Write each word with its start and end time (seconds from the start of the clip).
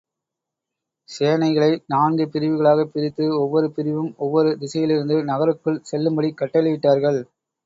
சேனைகளை 1.09 1.67
நான்கு 1.85 2.25
பிரிவுகளாகப் 2.27 2.91
பிரித்து 2.93 3.27
ஒவ்வொரு 3.39 3.69
பிரிவும், 3.71 4.11
ஒவ்வொரு 4.19 4.57
திசையிலிருந்து 4.57 5.19
நகருக்குள் 5.23 5.81
செல்லும்படிக் 5.91 6.41
கட்டளையிட்டார்கள். 6.41 7.21